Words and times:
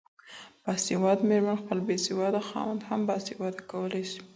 باسواده 0.63 1.23
ميرمن 1.29 1.57
خپل 1.61 1.77
بيسواده 1.87 2.39
خاوند 2.49 2.81
هم 2.89 3.01
باسواده 3.09 3.57
کولای 3.71 4.03
سي 4.11 4.19